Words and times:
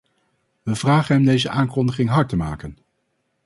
We 0.63 0.75
vragen 0.75 1.15
hem 1.15 1.25
deze 1.25 1.49
aankondiging 1.49 2.09
hard 2.09 2.29
te 2.29 2.35
maken. 2.35 2.77